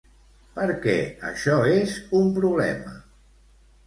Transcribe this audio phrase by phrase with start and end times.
[0.53, 0.95] Per què
[1.31, 2.95] això és un problema?